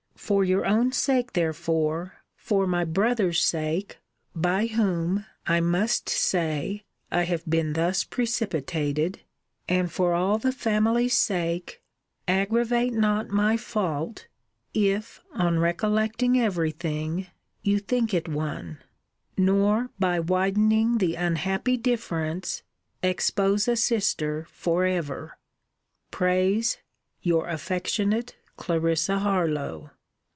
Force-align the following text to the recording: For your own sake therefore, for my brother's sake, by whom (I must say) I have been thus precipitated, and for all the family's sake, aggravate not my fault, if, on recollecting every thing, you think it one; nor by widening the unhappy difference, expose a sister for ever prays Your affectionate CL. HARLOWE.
For 0.31 0.43
your 0.45 0.65
own 0.67 0.91
sake 0.93 1.33
therefore, 1.33 2.21
for 2.37 2.65
my 2.65 2.85
brother's 2.85 3.43
sake, 3.43 3.97
by 4.33 4.67
whom 4.67 5.25
(I 5.45 5.59
must 5.59 6.07
say) 6.09 6.85
I 7.11 7.23
have 7.23 7.43
been 7.49 7.73
thus 7.73 8.03
precipitated, 8.05 9.21
and 9.67 9.91
for 9.91 10.13
all 10.13 10.37
the 10.37 10.53
family's 10.53 11.17
sake, 11.17 11.81
aggravate 12.29 12.93
not 12.93 13.27
my 13.29 13.57
fault, 13.57 14.27
if, 14.73 15.19
on 15.33 15.57
recollecting 15.59 16.39
every 16.39 16.71
thing, 16.71 17.27
you 17.61 17.79
think 17.79 18.13
it 18.13 18.29
one; 18.29 18.77
nor 19.37 19.89
by 19.99 20.17
widening 20.19 20.99
the 20.99 21.15
unhappy 21.15 21.75
difference, 21.75 22.61
expose 23.03 23.67
a 23.67 23.75
sister 23.75 24.47
for 24.51 24.85
ever 24.85 25.37
prays 26.09 26.77
Your 27.21 27.49
affectionate 27.49 28.35
CL. 28.57 29.19
HARLOWE. 29.19 29.89